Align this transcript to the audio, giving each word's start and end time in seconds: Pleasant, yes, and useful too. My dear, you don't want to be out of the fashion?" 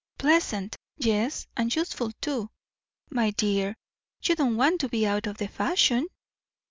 Pleasant, 0.17 0.75
yes, 0.97 1.45
and 1.55 1.75
useful 1.75 2.11
too. 2.21 2.49
My 3.11 3.29
dear, 3.29 3.77
you 4.23 4.35
don't 4.35 4.57
want 4.57 4.81
to 4.81 4.89
be 4.89 5.05
out 5.05 5.27
of 5.27 5.37
the 5.37 5.47
fashion?" 5.47 6.07